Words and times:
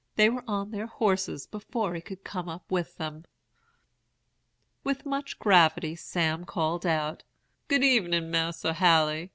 They 0.15 0.29
were 0.31 0.43
on 0.47 0.71
their 0.71 0.87
horses 0.87 1.45
before 1.45 1.93
he 1.93 2.01
could 2.01 2.23
come 2.23 2.49
up 2.49 2.71
with 2.71 2.97
them. 2.97 3.23
"With 4.83 5.05
much 5.05 5.37
gravity 5.37 5.95
Sam 5.95 6.43
called 6.43 6.87
out: 6.87 7.23
'Good 7.67 7.83
evening, 7.83 8.31
Mas'r 8.31 8.73
Haley. 8.73 9.29